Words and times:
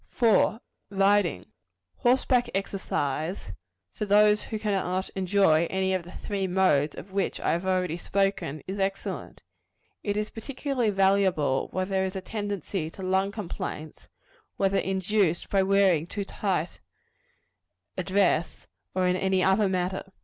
4. 0.09 0.59
Riding. 0.89 1.45
Horseback 1.97 2.49
exercise, 2.55 3.51
for 3.93 4.05
those 4.07 4.41
who 4.45 4.57
cannot 4.57 5.09
enjoy 5.09 5.67
any 5.69 5.93
of 5.93 6.01
the 6.01 6.11
three 6.11 6.47
modes 6.47 6.95
of 6.95 7.11
which 7.11 7.39
I 7.39 7.51
have 7.51 7.67
already 7.67 7.97
spoken, 7.97 8.63
is 8.65 8.79
excellent. 8.79 9.43
It 10.01 10.17
is 10.17 10.31
particularly 10.31 10.89
valuable 10.89 11.67
where 11.71 11.85
there 11.85 12.03
is 12.03 12.15
a 12.15 12.21
tendency 12.21 12.89
to 12.89 13.03
lung 13.03 13.31
complaints, 13.31 14.07
whether 14.57 14.79
induced 14.79 15.51
by 15.51 15.61
wearing 15.61 16.07
too 16.07 16.25
tight 16.25 16.79
a 17.95 18.03
dress, 18.03 18.65
or 18.95 19.05
in 19.05 19.15
any 19.15 19.43
other 19.43 19.69
manner. 19.69 20.05